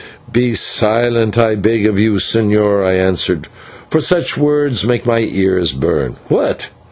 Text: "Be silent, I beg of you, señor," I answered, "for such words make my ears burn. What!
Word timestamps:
"Be 0.33 0.55
silent, 0.55 1.37
I 1.37 1.53
beg 1.53 1.85
of 1.85 1.99
you, 1.99 2.13
señor," 2.13 2.83
I 2.83 2.93
answered, 2.95 3.49
"for 3.87 4.01
such 4.01 4.35
words 4.35 4.83
make 4.83 5.05
my 5.05 5.19
ears 5.19 5.71
burn. 5.73 6.15
What! 6.27 6.69